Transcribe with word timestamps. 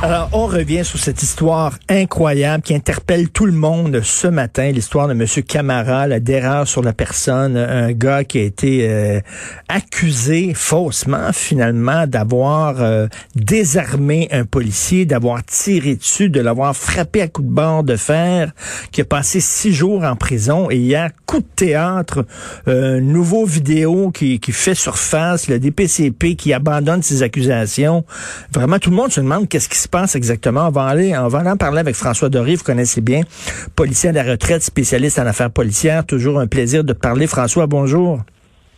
Alors, 0.00 0.28
on 0.32 0.46
revient 0.46 0.84
sur 0.84 1.00
cette 1.00 1.24
histoire 1.24 1.76
incroyable 1.88 2.62
qui 2.62 2.72
interpelle 2.72 3.30
tout 3.30 3.46
le 3.46 3.52
monde 3.52 4.00
ce 4.04 4.28
matin, 4.28 4.70
l'histoire 4.70 5.08
de 5.08 5.12
M. 5.12 5.26
Camara, 5.42 6.06
la 6.06 6.20
d'erreur 6.20 6.68
sur 6.68 6.82
la 6.82 6.92
personne, 6.92 7.56
un 7.56 7.90
gars 7.90 8.22
qui 8.22 8.38
a 8.38 8.42
été 8.42 8.88
euh, 8.88 9.20
accusé 9.68 10.54
faussement, 10.54 11.32
finalement, 11.32 12.06
d'avoir 12.06 12.80
euh, 12.80 13.08
désarmé 13.34 14.28
un 14.30 14.44
policier, 14.44 15.04
d'avoir 15.04 15.44
tiré 15.44 15.96
dessus, 15.96 16.30
de 16.30 16.40
l'avoir 16.40 16.76
frappé 16.76 17.20
à 17.20 17.26
coups 17.26 17.48
de 17.48 17.52
barre 17.52 17.82
de 17.82 17.96
fer, 17.96 18.52
qui 18.92 19.00
a 19.00 19.04
passé 19.04 19.40
six 19.40 19.72
jours 19.72 20.04
en 20.04 20.14
prison. 20.14 20.70
Et 20.70 20.76
hier, 20.76 21.10
coup 21.26 21.40
de 21.40 21.46
théâtre, 21.56 22.24
euh, 22.68 23.00
nouveau 23.00 23.44
vidéo 23.44 24.12
qui, 24.12 24.38
qui 24.38 24.52
fait 24.52 24.76
surface, 24.76 25.48
le 25.48 25.58
DPCP 25.58 26.36
qui 26.36 26.52
abandonne 26.52 27.02
ses 27.02 27.24
accusations. 27.24 28.04
Vraiment, 28.52 28.78
tout 28.78 28.90
le 28.90 28.96
monde 28.96 29.10
se 29.10 29.20
demande 29.20 29.48
qu'est-ce 29.48 29.68
qui 29.68 29.76
se 29.76 29.87
passe 29.88 30.16
exactement? 30.16 30.68
On 30.68 30.70
va 30.70 30.84
aller, 30.84 31.16
on 31.16 31.28
va 31.28 31.40
en 31.50 31.56
parler 31.56 31.78
avec 31.80 31.94
François 31.94 32.28
Doré, 32.28 32.56
vous 32.56 32.64
connaissez 32.64 33.00
bien, 33.00 33.22
policier 33.76 34.10
à 34.10 34.12
la 34.12 34.22
retraite, 34.22 34.62
spécialiste 34.62 35.18
en 35.18 35.26
affaires 35.26 35.50
policières. 35.50 36.04
Toujours 36.04 36.38
un 36.38 36.46
plaisir 36.46 36.84
de 36.84 36.92
parler. 36.92 37.26
François, 37.26 37.66
bonjour. 37.66 38.20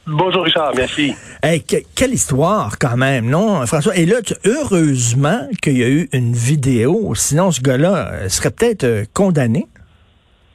Bonjour 0.07 0.45
Richard, 0.45 0.73
merci. 0.75 1.15
Hey, 1.43 1.63
quelle 1.95 2.15
histoire 2.15 2.79
quand 2.79 2.97
même, 2.97 3.27
non, 3.27 3.65
François? 3.67 3.97
Et 3.97 4.07
là, 4.07 4.17
heureusement 4.45 5.47
qu'il 5.63 5.77
y 5.77 5.85
a 5.85 5.89
eu 5.89 6.09
une 6.13 6.33
vidéo, 6.33 7.15
sinon 7.15 7.51
ce 7.53 7.61
gars-là 7.61 8.11
euh, 8.13 8.29
serait 8.29 8.51
peut-être 8.51 8.85
euh, 8.85 9.05
condamné. 9.13 9.67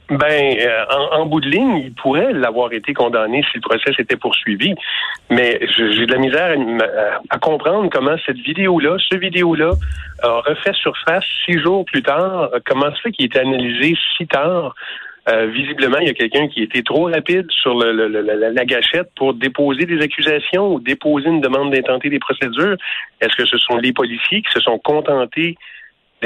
Ben, 0.08 0.56
euh, 0.60 0.84
en, 1.12 1.26
bout 1.26 1.40
de 1.40 1.48
ligne, 1.48 1.78
il 1.78 1.92
pourrait 1.92 2.32
l'avoir 2.32 2.72
été 2.72 2.94
condamné 2.94 3.42
si 3.50 3.58
le 3.58 3.60
procès 3.60 3.90
était 3.98 4.16
poursuivi. 4.16 4.74
Mais 5.30 5.58
j'ai 5.76 6.06
de 6.06 6.12
la 6.12 6.18
misère 6.18 6.56
à, 7.28 7.38
comprendre 7.38 7.90
comment 7.90 8.16
cette 8.24 8.38
vidéo-là, 8.38 8.96
ce 8.98 9.16
vidéo-là, 9.16 9.72
a 10.22 10.40
refait 10.42 10.72
surface 10.74 11.24
six 11.44 11.58
jours 11.58 11.84
plus 11.84 12.02
tard. 12.02 12.50
Comment 12.64 12.90
ça 12.90 12.96
fait 13.02 13.10
qu'il 13.10 13.26
été 13.26 13.40
analysé 13.40 13.96
si 14.16 14.26
tard? 14.28 14.74
Euh, 15.28 15.46
visiblement, 15.46 15.98
il 15.98 16.06
y 16.06 16.10
a 16.10 16.14
quelqu'un 16.14 16.46
qui 16.46 16.62
était 16.62 16.82
trop 16.82 17.06
rapide 17.06 17.50
sur 17.50 17.74
le, 17.74 17.90
la, 18.06 18.64
gâchette 18.64 19.10
pour 19.16 19.34
déposer 19.34 19.84
des 19.84 20.00
accusations 20.00 20.74
ou 20.74 20.78
déposer 20.78 21.26
une 21.26 21.40
demande 21.40 21.72
d'intenter 21.72 22.10
des 22.10 22.20
procédures. 22.20 22.76
Est-ce 23.20 23.34
que 23.34 23.44
ce 23.44 23.58
sont 23.58 23.76
les 23.78 23.92
policiers 23.92 24.42
qui 24.42 24.52
se 24.52 24.60
sont 24.60 24.78
contentés 24.78 25.56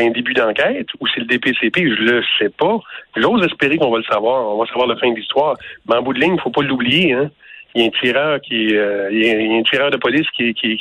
d'un 0.04 0.10
début 0.10 0.34
d'enquête 0.34 0.88
ou 0.98 1.06
c'est 1.08 1.20
le 1.20 1.26
DPCP, 1.26 1.80
je 1.80 2.02
le 2.02 2.22
sais 2.38 2.50
pas. 2.50 2.78
J'ose 3.16 3.44
espérer 3.44 3.76
qu'on 3.76 3.90
va 3.90 3.98
le 3.98 4.04
savoir. 4.04 4.54
On 4.54 4.58
va 4.58 4.66
savoir 4.66 4.86
la 4.86 4.96
fin 4.96 5.10
de 5.10 5.16
l'histoire. 5.16 5.56
Mais 5.88 5.96
en 5.96 6.02
bout 6.02 6.12
de 6.12 6.20
ligne, 6.20 6.38
faut 6.38 6.50
pas 6.50 6.62
l'oublier. 6.62 7.12
Hein. 7.12 7.30
Il 7.74 7.82
y 7.82 7.84
a 7.84 7.88
un 7.88 7.90
tireur 7.90 8.40
qui, 8.40 8.76
euh, 8.76 9.08
il, 9.12 9.24
y 9.24 9.30
a, 9.30 9.58
un 9.58 9.62
tireur 9.62 9.90
de 9.90 9.96
police 9.96 10.26
qui, 10.36 10.80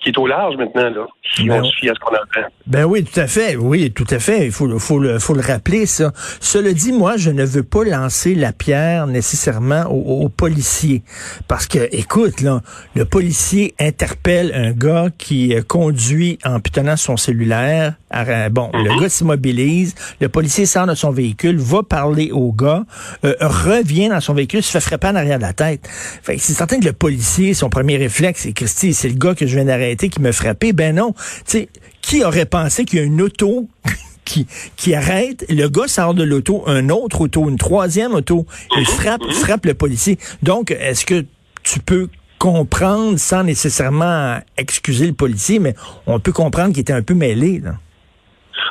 qui 0.00 0.10
est 0.10 0.18
au 0.18 0.26
large 0.26 0.56
maintenant, 0.56 0.90
là, 0.90 1.06
si 1.34 1.44
ben, 1.44 1.62
on 1.62 1.66
à 1.66 1.94
ce 1.94 1.98
qu'on 2.00 2.14
entend. 2.14 2.48
Ben 2.66 2.84
oui, 2.84 3.04
tout 3.04 3.18
à 3.18 3.26
fait. 3.26 3.56
Oui, 3.56 3.90
tout 3.90 4.06
à 4.10 4.18
fait. 4.18 4.46
Il 4.46 4.52
faut, 4.52 4.78
faut, 4.78 4.98
le, 4.98 5.18
faut 5.18 5.34
le 5.34 5.40
rappeler, 5.40 5.86
ça. 5.86 6.12
Cela 6.40 6.72
dit, 6.72 6.92
moi, 6.92 7.16
je 7.16 7.30
ne 7.30 7.44
veux 7.44 7.64
pas 7.64 7.84
lancer 7.84 8.34
la 8.34 8.52
pierre 8.52 9.06
nécessairement 9.06 9.84
aux, 9.86 10.28
policiers. 10.28 11.02
Parce 11.48 11.66
que, 11.66 11.88
écoute, 11.90 12.42
là, 12.42 12.60
le 12.94 13.04
policier 13.04 13.74
interpelle 13.80 14.52
un 14.54 14.72
gars 14.72 15.06
qui 15.16 15.54
euh, 15.54 15.62
conduit 15.62 16.38
en 16.44 16.60
pitonnant 16.60 16.96
son 16.96 17.16
cellulaire. 17.16 17.94
bon, 18.50 18.70
le 18.74 18.90
mhm. 18.90 19.00
gars 19.00 19.08
s'immobilise. 19.08 19.94
Le 20.20 20.28
policier 20.28 20.66
sort 20.66 20.86
de 20.86 20.94
son 20.94 21.10
véhicule, 21.10 21.58
va 21.58 21.82
parler 21.82 22.30
au 22.30 22.52
gars, 22.52 22.84
euh, 23.24 23.34
revient 23.40 24.08
dans 24.08 24.20
son 24.20 24.34
véhicule, 24.34 24.62
se 24.62 24.70
fait 24.70 24.80
frapper 24.80 25.08
en 25.08 25.16
arrière 25.16 25.38
de 25.38 25.42
la 25.42 25.52
tête. 25.52 25.88
Fait 26.22 26.38
c'est 26.38 26.52
certain 26.52 26.78
que 26.78 26.84
le 26.84 26.92
policier, 26.92 27.54
son 27.54 27.68
premier 27.68 27.96
réflexe, 27.96 28.42
c'est 28.42 28.52
Christy, 28.52 28.94
c'est 28.94 29.08
le 29.08 29.16
gars 29.16 29.34
que 29.34 29.46
je 29.46 29.54
viens 29.56 29.64
d'arrêter 29.64 29.87
qui 29.96 30.20
me 30.20 30.32
frappait. 30.32 30.72
Ben 30.72 30.94
non. 30.94 31.12
Tu 31.12 31.42
sais, 31.46 31.68
qui 32.02 32.24
aurait 32.24 32.46
pensé 32.46 32.84
qu'il 32.84 32.98
y 32.98 33.02
a 33.02 33.04
une 33.04 33.20
auto 33.20 33.68
qui, 34.24 34.46
qui 34.76 34.94
arrête, 34.94 35.44
le 35.48 35.68
gars 35.68 35.88
sort 35.88 36.14
de 36.14 36.22
l'auto, 36.22 36.62
un 36.66 36.88
autre 36.88 37.22
auto, 37.22 37.48
une 37.48 37.58
troisième 37.58 38.14
auto, 38.14 38.46
il 38.76 38.86
frappe, 38.86 39.22
frappe 39.32 39.66
le 39.66 39.74
policier. 39.74 40.18
Donc, 40.42 40.70
est-ce 40.70 41.04
que 41.04 41.24
tu 41.62 41.80
peux 41.80 42.08
comprendre 42.38 43.18
sans 43.18 43.42
nécessairement 43.42 44.38
excuser 44.56 45.06
le 45.06 45.12
policier, 45.12 45.58
mais 45.58 45.74
on 46.06 46.20
peut 46.20 46.32
comprendre 46.32 46.72
qu'il 46.72 46.80
était 46.80 46.92
un 46.92 47.02
peu 47.02 47.14
mêlé, 47.14 47.60
là. 47.60 47.72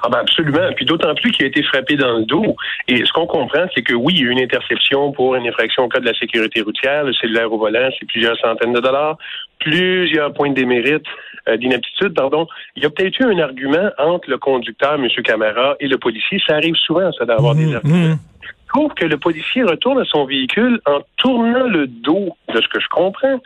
Ah 0.03 0.09
ben 0.09 0.19
absolument. 0.19 0.69
Puis 0.75 0.85
d'autant 0.85 1.13
plus 1.15 1.31
qu'il 1.31 1.45
a 1.45 1.47
été 1.47 1.63
frappé 1.63 1.95
dans 1.95 2.17
le 2.19 2.25
dos. 2.25 2.55
Et 2.87 3.03
ce 3.03 3.11
qu'on 3.13 3.25
comprend, 3.25 3.65
c'est 3.73 3.81
que 3.81 3.93
oui, 3.93 4.13
il 4.15 4.19
y 4.19 4.23
a 4.23 4.25
eu 4.27 4.31
une 4.31 4.41
interception 4.41 5.11
pour 5.11 5.35
une 5.35 5.47
infraction 5.47 5.83
au 5.83 5.89
cas 5.89 5.99
de 5.99 6.05
la 6.05 6.13
sécurité 6.13 6.61
routière. 6.61 7.03
Le 7.03 7.13
cellulaire 7.13 7.51
au 7.51 7.57
volant, 7.57 7.89
c'est 7.99 8.05
plusieurs 8.05 8.37
centaines 8.37 8.73
de 8.73 8.79
dollars, 8.79 9.17
plusieurs 9.59 10.33
points 10.33 10.49
de 10.49 10.55
démérite, 10.55 11.05
euh, 11.47 11.57
d'inaptitude, 11.57 12.13
pardon. 12.13 12.47
Il 12.75 12.83
y 12.83 12.85
a 12.85 12.89
peut-être 12.89 13.19
eu 13.19 13.25
un 13.25 13.39
argument 13.39 13.89
entre 13.97 14.29
le 14.29 14.37
conducteur, 14.37 14.95
M. 14.95 15.07
Camara, 15.23 15.75
et 15.79 15.87
le 15.87 15.97
policier. 15.97 16.39
Ça 16.47 16.55
arrive 16.55 16.75
souvent, 16.75 17.11
ça, 17.13 17.25
d'avoir 17.25 17.55
des 17.55 17.65
mmh, 17.65 17.75
arguments. 17.75 18.15
Mmh. 18.15 18.19
Je 18.41 18.73
trouve 18.73 18.93
que 18.93 19.05
le 19.05 19.17
policier 19.17 19.63
retourne 19.63 19.99
à 19.99 20.05
son 20.05 20.25
véhicule 20.25 20.79
en 20.85 20.99
tournant 21.17 21.67
le 21.67 21.87
dos, 21.87 22.35
de 22.53 22.61
ce 22.61 22.67
que 22.67 22.79
je 22.79 22.87
comprends, 22.89 23.39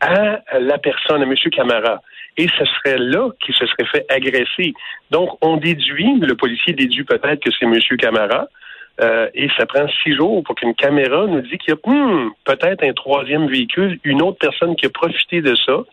à 0.00 0.40
la 0.58 0.78
personne, 0.78 1.22
à 1.22 1.26
M. 1.26 1.34
Camara 1.52 2.00
et 2.36 2.48
ce 2.58 2.64
serait 2.64 2.98
là 2.98 3.30
qu'il 3.40 3.54
se 3.54 3.66
serait 3.66 3.86
fait 3.86 4.06
agresser. 4.08 4.74
Donc, 5.10 5.30
on 5.40 5.56
déduit, 5.56 6.18
le 6.20 6.34
policier 6.34 6.72
déduit 6.74 7.04
peut-être 7.04 7.42
que 7.42 7.50
c'est 7.58 7.64
M. 7.64 7.78
Camara, 7.98 8.46
euh, 9.00 9.28
et 9.34 9.48
ça 9.58 9.66
prend 9.66 9.86
six 10.02 10.14
jours 10.14 10.42
pour 10.42 10.54
qu'une 10.54 10.74
caméra 10.74 11.26
nous 11.26 11.40
dise 11.42 11.58
qu'il 11.58 11.74
y 11.74 11.76
a 11.76 11.90
hmm, 11.90 12.30
peut-être 12.44 12.82
un 12.82 12.92
troisième 12.92 13.46
véhicule, 13.46 13.98
une 14.04 14.22
autre 14.22 14.38
personne 14.38 14.74
qui 14.76 14.86
a 14.86 14.90
profité 14.90 15.42
de 15.42 15.54
ça. 15.54 15.84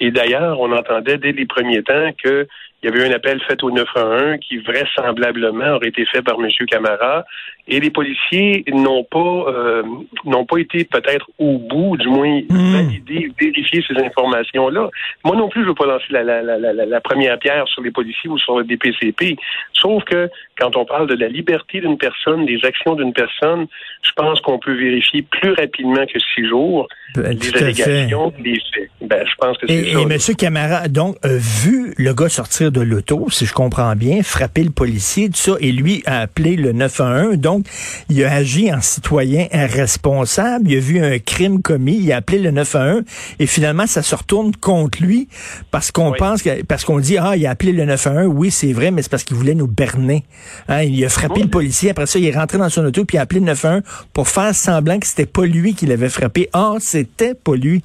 Et 0.00 0.10
d'ailleurs, 0.10 0.60
on 0.60 0.72
entendait 0.72 1.16
dès 1.16 1.32
les 1.32 1.46
premiers 1.46 1.82
temps 1.82 2.10
que 2.22 2.46
il 2.82 2.90
y 2.90 2.92
avait 2.92 3.06
eu 3.06 3.10
un 3.10 3.14
appel 3.14 3.40
fait 3.46 3.62
au 3.62 3.70
911 3.70 4.38
qui 4.40 4.58
vraisemblablement 4.58 5.76
aurait 5.76 5.88
été 5.88 6.04
fait 6.06 6.22
par 6.22 6.36
M. 6.40 6.48
Camara. 6.66 7.24
Et 7.68 7.78
les 7.78 7.90
policiers 7.90 8.64
n'ont 8.72 9.04
pas 9.04 9.18
euh, 9.18 9.84
n'ont 10.24 10.44
pas 10.44 10.58
été 10.58 10.84
peut-être 10.84 11.30
au 11.38 11.58
bout, 11.58 11.96
du 11.96 12.08
moins 12.08 12.40
mmh. 12.48 12.72
valider, 12.72 13.32
vérifier 13.40 13.84
ces 13.86 13.96
informations-là. 14.02 14.90
Moi 15.24 15.36
non 15.36 15.48
plus, 15.48 15.60
je 15.60 15.66
ne 15.66 15.68
veux 15.70 15.74
pas 15.76 15.86
lancer 15.86 16.06
la, 16.10 16.24
la, 16.24 16.42
la, 16.42 16.72
la, 16.72 17.00
première 17.00 17.38
pierre 17.38 17.68
sur 17.68 17.82
les 17.82 17.92
policiers 17.92 18.28
ou 18.28 18.36
sur 18.36 18.58
le 18.58 18.64
DPCP. 18.64 19.36
Sauf 19.74 20.02
que 20.04 20.28
quand 20.58 20.74
on 20.76 20.84
parle 20.84 21.06
de 21.06 21.14
la 21.14 21.28
liberté 21.28 21.80
d'une 21.80 21.98
personne, 21.98 22.46
des 22.46 22.58
actions 22.64 22.96
d'une 22.96 23.12
personne, 23.12 23.66
je 24.02 24.10
pense 24.16 24.40
qu'on 24.40 24.58
peut 24.58 24.74
vérifier 24.74 25.22
plus 25.22 25.52
rapidement 25.52 26.04
que 26.06 26.18
six 26.34 26.48
jours 26.48 26.88
ben, 27.14 27.38
les 27.38 27.62
allégations, 27.62 28.32
les 28.42 28.60
faits. 28.74 28.90
Ben, 29.02 29.24
je 29.24 29.34
pense 29.38 29.56
que 29.58 29.66
c'est 29.68 29.92
ça. 29.92 30.00
Et 30.00 30.02
M. 30.02 30.18
Camara, 30.36 30.88
donc, 30.88 31.16
a 31.22 31.28
vu 31.28 31.94
le 31.96 32.12
gars 32.12 32.28
sortir 32.28 32.71
de 32.72 32.80
l'auto, 32.80 33.28
si 33.30 33.46
je 33.46 33.52
comprends 33.52 33.94
bien, 33.94 34.22
frapper 34.22 34.64
le 34.64 34.70
policier, 34.70 35.28
tout 35.28 35.36
ça, 35.36 35.52
et 35.60 35.70
lui 35.70 36.02
a 36.06 36.20
appelé 36.20 36.56
le 36.56 36.72
911. 36.72 37.36
Donc, 37.36 37.66
il 38.08 38.24
a 38.24 38.32
agi 38.32 38.72
en 38.72 38.80
citoyen 38.80 39.46
irresponsable. 39.52 40.70
Il 40.70 40.76
a 40.76 40.80
vu 40.80 41.04
un 41.04 41.18
crime 41.18 41.62
commis, 41.62 41.98
il 41.98 42.12
a 42.12 42.16
appelé 42.16 42.38
le 42.38 42.50
911, 42.50 43.02
et 43.38 43.46
finalement, 43.46 43.86
ça 43.86 44.02
se 44.02 44.14
retourne 44.14 44.56
contre 44.56 45.02
lui 45.02 45.28
parce 45.70 45.92
qu'on 45.92 46.12
pense 46.12 46.42
que, 46.42 46.62
parce 46.62 46.84
qu'on 46.84 46.98
dit, 46.98 47.18
ah, 47.18 47.36
il 47.36 47.46
a 47.46 47.50
appelé 47.50 47.72
le 47.72 47.84
911. 47.84 48.32
Oui, 48.34 48.50
c'est 48.50 48.72
vrai, 48.72 48.90
mais 48.90 49.02
c'est 49.02 49.10
parce 49.10 49.24
qu'il 49.24 49.36
voulait 49.36 49.54
nous 49.54 49.68
berner. 49.68 50.24
Hein, 50.68 50.82
il 50.82 51.04
a 51.04 51.08
frappé 51.08 51.42
le 51.42 51.48
policier. 51.48 51.90
Après 51.90 52.06
ça, 52.06 52.18
il 52.18 52.26
est 52.26 52.36
rentré 52.36 52.58
dans 52.58 52.70
son 52.70 52.84
auto, 52.84 53.04
puis 53.04 53.16
il 53.16 53.18
a 53.18 53.22
appelé 53.22 53.40
le 53.40 53.46
911 53.46 53.82
pour 54.12 54.28
faire 54.28 54.54
semblant 54.54 54.98
que 54.98 55.06
c'était 55.06 55.26
pas 55.26 55.44
lui 55.44 55.74
qui 55.74 55.86
l'avait 55.86 56.08
frappé. 56.08 56.48
Ah, 56.52 56.74
c'était 56.80 57.34
pas 57.34 57.54
lui. 57.54 57.82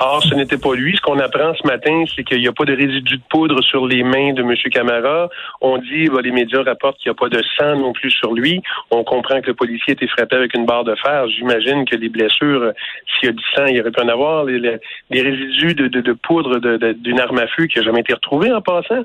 Or, 0.00 0.22
ce 0.22 0.34
n'était 0.34 0.58
pas 0.58 0.74
lui. 0.74 0.96
Ce 0.96 1.00
qu'on 1.00 1.18
apprend 1.18 1.54
ce 1.54 1.66
matin, 1.66 2.04
c'est 2.14 2.22
qu'il 2.22 2.38
n'y 2.38 2.46
a 2.46 2.52
pas 2.52 2.64
de 2.64 2.74
résidus 2.74 3.16
de 3.16 3.22
poudre 3.28 3.60
sur 3.62 3.86
les 3.86 4.04
mains 4.04 4.32
de 4.32 4.42
M. 4.42 4.54
Camara. 4.70 5.28
On 5.60 5.78
dit, 5.78 6.06
bah, 6.06 6.20
les 6.22 6.30
médias 6.30 6.62
rapportent 6.62 6.98
qu'il 6.98 7.10
n'y 7.10 7.16
a 7.16 7.18
pas 7.18 7.28
de 7.28 7.42
sang 7.58 7.76
non 7.76 7.92
plus 7.92 8.10
sur 8.10 8.32
lui. 8.32 8.62
On 8.90 9.02
comprend 9.02 9.40
que 9.40 9.48
le 9.48 9.54
policier 9.54 9.94
été 9.94 10.06
frappé 10.06 10.36
avec 10.36 10.54
une 10.54 10.66
barre 10.66 10.84
de 10.84 10.94
fer. 10.94 11.26
J'imagine 11.28 11.84
que 11.84 11.96
les 11.96 12.08
blessures, 12.08 12.72
s'il 13.18 13.28
y 13.28 13.30
a 13.30 13.32
du 13.32 13.44
sang, 13.54 13.66
il 13.66 13.80
aurait 13.80 13.90
pu 13.90 14.00
en 14.00 14.08
avoir. 14.08 14.44
Les, 14.44 14.78
résidus 15.10 15.74
de, 15.74 15.88
de, 15.88 16.00
de 16.00 16.12
poudre 16.12 16.58
d'une 16.92 17.20
arme 17.20 17.38
à 17.38 17.48
feu 17.48 17.66
qui 17.66 17.78
n'a 17.78 17.84
jamais 17.84 18.00
été 18.00 18.14
retrouvée 18.14 18.52
en 18.52 18.60
passant. 18.60 19.02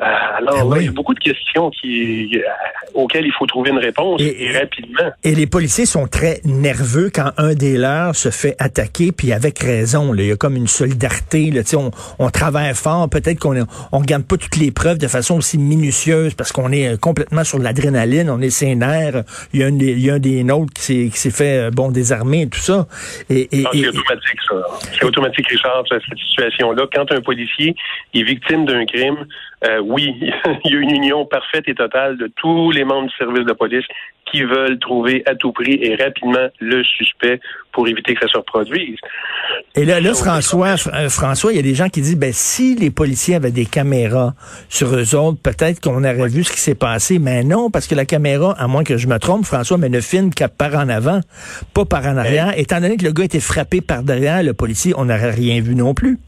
Euh, 0.00 0.04
alors 0.04 0.68
ben 0.68 0.76
il 0.78 0.84
y 0.86 0.88
a 0.88 0.92
beaucoup 0.92 1.14
de 1.14 1.18
questions 1.18 1.70
qui, 1.70 2.30
euh, 2.36 2.42
auxquelles 2.94 3.26
il 3.26 3.32
faut 3.32 3.46
trouver 3.46 3.70
une 3.70 3.78
réponse 3.78 4.20
et, 4.22 4.56
rapidement. 4.56 5.10
Et 5.24 5.34
les 5.34 5.48
policiers 5.48 5.86
sont 5.86 6.06
très 6.06 6.40
nerveux 6.44 7.10
quand 7.12 7.32
un 7.36 7.54
des 7.54 7.76
leurs 7.76 8.14
se 8.14 8.30
fait 8.30 8.54
attaquer, 8.60 9.10
puis 9.10 9.32
avec 9.32 9.58
raison. 9.58 10.12
Là, 10.12 10.22
il 10.22 10.28
y 10.28 10.32
a 10.32 10.36
comme 10.36 10.54
une 10.54 10.68
solidarité. 10.68 11.50
Là, 11.50 11.62
on, 11.74 11.90
on 12.20 12.30
travaille 12.30 12.74
fort. 12.74 13.10
Peut-être 13.10 13.40
qu'on 13.40 13.66
on 13.90 13.98
regarde 13.98 14.24
pas 14.24 14.36
toutes 14.36 14.56
les 14.56 14.70
preuves 14.70 14.98
de 14.98 15.08
façon 15.08 15.38
aussi 15.38 15.58
minutieuse 15.58 16.34
parce 16.34 16.52
qu'on 16.52 16.70
est 16.70 16.94
euh, 16.94 16.96
complètement 16.96 17.42
sur 17.42 17.58
l'adrénaline, 17.58 18.30
on 18.30 18.40
est 18.40 18.50
sénère. 18.50 19.24
Il 19.52 19.60
y 19.60 19.64
a 19.64 19.66
un 19.66 19.72
des, 19.72 19.92
il 19.92 20.04
y 20.04 20.10
a 20.10 20.14
un 20.14 20.18
des 20.20 20.44
nôtres 20.44 20.72
qui 20.74 21.10
s'est 21.10 21.30
fait 21.32 21.72
bon 21.72 21.90
désarmer 21.90 22.42
et 22.42 22.48
tout 22.48 22.60
ça. 22.60 22.86
Et, 23.30 23.48
et, 23.50 23.64
c'est 23.72 23.88
automatique 23.88 24.40
ça. 24.48 24.54
C'est 24.92 25.04
automatique, 25.04 25.48
Richard, 25.48 25.82
cette 25.88 26.02
situation-là. 26.02 26.84
Quand 26.92 27.10
un 27.10 27.20
policier 27.20 27.74
est 28.14 28.22
victime 28.22 28.64
d'un 28.64 28.86
crime, 28.86 29.26
euh, 29.64 29.80
oui, 29.80 30.14
il 30.64 30.72
y 30.72 30.76
a 30.76 30.78
une 30.78 30.90
union 30.90 31.26
parfaite 31.26 31.64
et 31.66 31.74
totale 31.74 32.16
de 32.16 32.30
tous 32.36 32.70
les 32.70 32.84
membres 32.84 33.08
du 33.08 33.14
service 33.16 33.44
de 33.44 33.52
police 33.52 33.84
qui 34.30 34.42
veulent 34.42 34.78
trouver 34.78 35.22
à 35.26 35.34
tout 35.34 35.52
prix 35.52 35.78
et 35.80 35.96
rapidement 35.96 36.48
le 36.60 36.84
suspect 36.84 37.40
pour 37.72 37.88
éviter 37.88 38.14
que 38.14 38.20
ça 38.20 38.28
se 38.28 38.36
reproduise. 38.36 38.98
Et 39.74 39.84
là, 39.84 40.00
là 40.00 40.12
François, 40.14 40.74
euh, 40.94 41.08
François, 41.08 41.52
il 41.52 41.56
y 41.56 41.58
a 41.58 41.62
des 41.62 41.74
gens 41.74 41.88
qui 41.88 42.02
disent, 42.02 42.18
ben, 42.18 42.32
si 42.32 42.74
les 42.76 42.90
policiers 42.90 43.36
avaient 43.36 43.50
des 43.50 43.64
caméras 43.64 44.34
sur 44.68 44.94
eux 44.94 45.14
autres, 45.14 45.40
peut-être 45.42 45.80
qu'on 45.80 46.04
aurait 46.04 46.28
vu 46.28 46.44
ce 46.44 46.52
qui 46.52 46.60
s'est 46.60 46.74
passé. 46.74 47.18
Mais 47.18 47.42
non, 47.42 47.70
parce 47.70 47.86
que 47.86 47.94
la 47.94 48.04
caméra, 48.04 48.54
à 48.58 48.66
moins 48.66 48.84
que 48.84 48.96
je 48.96 49.08
me 49.08 49.18
trompe, 49.18 49.44
François, 49.44 49.78
mais 49.78 49.88
ne 49.88 50.00
filme 50.00 50.30
qu'à 50.30 50.48
par 50.48 50.74
en 50.74 50.88
avant, 50.88 51.20
pas 51.74 51.84
par 51.84 52.04
en 52.06 52.16
arrière. 52.16 52.52
Étant 52.56 52.80
donné 52.80 52.96
que 52.96 53.04
le 53.04 53.12
gars 53.12 53.24
était 53.24 53.40
frappé 53.40 53.80
par 53.80 54.02
derrière, 54.02 54.42
le 54.42 54.54
policier, 54.54 54.92
on 54.96 55.06
n'aurait 55.06 55.30
rien 55.30 55.60
vu 55.60 55.74
non 55.74 55.94
plus. 55.94 56.18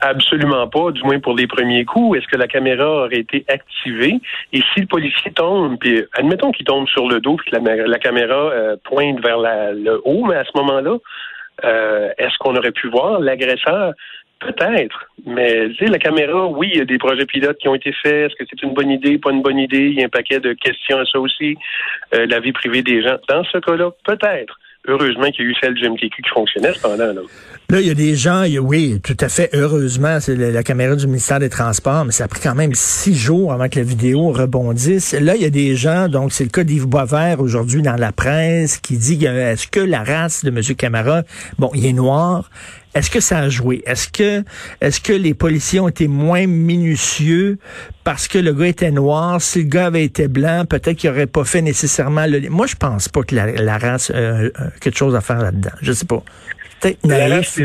Absolument 0.00 0.66
pas, 0.68 0.90
du 0.90 1.02
moins 1.02 1.18
pour 1.20 1.34
les 1.34 1.46
premiers 1.46 1.84
coups. 1.84 2.18
Est-ce 2.18 2.26
que 2.26 2.36
la 2.36 2.46
caméra 2.46 3.04
aurait 3.04 3.20
été 3.20 3.44
activée? 3.48 4.20
Et 4.52 4.60
si 4.72 4.80
le 4.80 4.86
policier 4.86 5.32
tombe, 5.32 5.78
puis 5.78 6.04
admettons 6.12 6.52
qu'il 6.52 6.66
tombe 6.66 6.86
sur 6.88 7.08
le 7.08 7.20
dos, 7.20 7.36
puis 7.36 7.50
que 7.50 7.56
la, 7.56 7.98
caméra 7.98 8.34
euh, 8.34 8.76
pointe 8.84 9.20
vers 9.20 9.38
le 9.38 10.00
haut, 10.04 10.24
mais 10.26 10.36
à 10.36 10.44
ce 10.44 10.50
moment-là, 10.56 10.96
euh, 11.64 12.10
est-ce 12.18 12.36
qu'on 12.38 12.56
aurait 12.56 12.72
pu 12.72 12.88
voir 12.88 13.20
l'agresseur? 13.20 13.92
Peut-être, 14.40 15.06
mais 15.24 15.70
tu 15.70 15.76
sais, 15.76 15.86
la 15.86 15.98
caméra, 15.98 16.46
oui, 16.46 16.68
il 16.72 16.78
y 16.78 16.82
a 16.82 16.84
des 16.84 16.98
projets 16.98 17.24
pilotes 17.24 17.56
qui 17.56 17.68
ont 17.68 17.74
été 17.74 17.92
faits. 17.92 18.30
Est-ce 18.30 18.34
que 18.34 18.44
c'est 18.50 18.62
une 18.62 18.74
bonne 18.74 18.90
idée, 18.90 19.16
pas 19.16 19.30
une 19.30 19.40
bonne 19.40 19.58
idée? 19.58 19.86
Il 19.86 19.94
y 19.94 20.02
a 20.02 20.06
un 20.06 20.10
paquet 20.10 20.40
de 20.40 20.52
questions 20.52 20.98
à 20.98 21.04
ça 21.06 21.18
aussi. 21.18 21.56
Euh, 22.14 22.26
la 22.26 22.40
vie 22.40 22.52
privée 22.52 22.82
des 22.82 23.00
gens. 23.00 23.16
Dans 23.28 23.44
ce 23.44 23.58
cas-là, 23.58 23.90
peut-être 24.04 24.58
heureusement 24.86 25.30
qu'il 25.30 25.46
y 25.46 25.48
a 25.48 25.50
eu 25.50 25.54
celle 25.62 25.74
du 25.74 25.88
MTQ 25.88 26.22
qui 26.22 26.28
fonctionnait 26.28 26.74
cependant. 26.74 27.14
Là. 27.14 27.20
Là, 27.70 27.80
il 27.80 27.86
y 27.86 27.90
a 27.90 27.94
des 27.94 28.14
gens, 28.14 28.44
oui, 28.60 29.00
tout 29.02 29.16
à 29.20 29.28
fait, 29.28 29.50
heureusement, 29.52 30.18
c'est 30.20 30.36
la, 30.36 30.62
caméra 30.62 30.96
du 30.96 31.06
ministère 31.06 31.40
des 31.40 31.48
Transports, 31.48 32.04
mais 32.04 32.12
ça 32.12 32.24
a 32.24 32.28
pris 32.28 32.40
quand 32.40 32.54
même 32.54 32.74
six 32.74 33.14
jours 33.14 33.52
avant 33.52 33.68
que 33.68 33.78
la 33.78 33.84
vidéo 33.84 34.32
rebondisse. 34.32 35.12
Là, 35.12 35.34
il 35.36 35.42
y 35.42 35.46
a 35.46 35.50
des 35.50 35.76
gens, 35.76 36.08
donc 36.08 36.32
c'est 36.32 36.44
le 36.44 36.50
cas 36.50 36.64
d'Yves 36.64 36.86
Boisvert 36.86 37.40
aujourd'hui 37.40 37.82
dans 37.82 37.96
la 37.96 38.12
presse, 38.12 38.78
qui 38.78 38.96
dit, 38.96 39.24
est-ce 39.24 39.66
que 39.68 39.80
la 39.80 40.04
race 40.04 40.44
de 40.44 40.50
M. 40.50 40.62
Camara, 40.76 41.22
bon, 41.58 41.70
il 41.74 41.86
est 41.86 41.92
noir, 41.92 42.50
est-ce 42.94 43.10
que 43.10 43.18
ça 43.18 43.38
a 43.38 43.48
joué? 43.48 43.82
Est-ce 43.86 44.08
que, 44.08 44.44
est-ce 44.80 45.00
que 45.00 45.12
les 45.12 45.34
policiers 45.34 45.80
ont 45.80 45.88
été 45.88 46.06
moins 46.06 46.46
minutieux 46.46 47.58
parce 48.04 48.28
que 48.28 48.38
le 48.38 48.52
gars 48.52 48.68
était 48.68 48.92
noir? 48.92 49.42
Si 49.42 49.62
le 49.62 49.68
gars 49.68 49.86
avait 49.86 50.04
été 50.04 50.28
blanc, 50.28 50.64
peut-être 50.64 50.96
qu'il 50.96 51.10
aurait 51.10 51.26
pas 51.26 51.44
fait 51.44 51.60
nécessairement 51.60 52.26
le. 52.26 52.48
Moi, 52.50 52.66
je 52.68 52.76
pense 52.76 53.08
pas 53.08 53.22
que 53.22 53.34
la, 53.34 53.78
race 53.78 54.10
a 54.10 54.48
quelque 54.80 54.96
chose 54.96 55.16
à 55.16 55.20
faire 55.20 55.42
là-dedans. 55.42 55.72
Je 55.82 55.90
sais 55.90 56.06
pas. 56.06 56.22
La 57.04 57.28
race, 57.28 57.60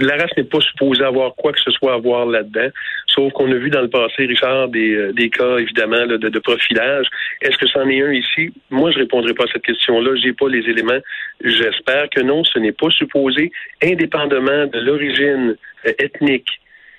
la 0.00 0.16
race, 0.16 0.30
n'est 0.36 0.44
pas 0.44 0.60
supposée 0.60 1.04
avoir 1.04 1.34
quoi 1.34 1.52
que 1.52 1.60
ce 1.60 1.70
soit 1.72 1.94
à 1.94 1.96
voir 1.96 2.26
là-dedans. 2.26 2.68
Sauf 3.08 3.32
qu'on 3.32 3.50
a 3.50 3.56
vu 3.56 3.70
dans 3.70 3.82
le 3.82 3.88
passé, 3.88 4.26
Richard, 4.26 4.68
des, 4.68 4.94
euh, 4.94 5.12
des 5.12 5.28
cas 5.28 5.58
évidemment 5.58 6.06
de, 6.06 6.16
de, 6.16 6.38
profilage. 6.38 7.06
Est-ce 7.40 7.56
que 7.58 7.66
c'en 7.66 7.88
est 7.88 8.02
un 8.02 8.12
ici? 8.12 8.52
Moi, 8.70 8.92
je 8.92 8.98
répondrai 9.00 9.34
pas 9.34 9.44
à 9.44 9.52
cette 9.52 9.64
question-là. 9.64 10.14
J'ai 10.22 10.32
pas 10.32 10.48
les 10.48 10.60
éléments. 10.70 11.00
J'espère 11.42 12.08
que 12.10 12.20
non. 12.20 12.44
Ce 12.44 12.58
n'est 12.58 12.72
pas 12.72 12.90
supposé, 12.90 13.50
indépendamment 13.82 14.66
de 14.66 14.78
l'origine 14.78 15.56
euh, 15.86 15.92
ethnique 15.98 16.48